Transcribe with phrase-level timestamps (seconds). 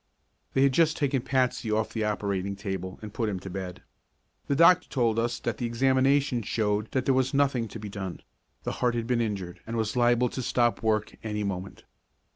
[0.55, 3.83] They had just taken Patsy off the operating table and put him to bed.
[4.47, 8.21] The doctor told us that the examination showed that there was nothing to be done;
[8.63, 11.83] the heart had been injured and was liable to stop work any moment.